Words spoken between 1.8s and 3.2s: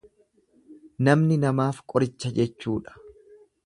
qoricha jechuudha.